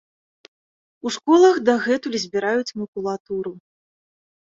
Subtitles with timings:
[1.09, 3.51] У школах дагэтуль збіраюць макулатуру.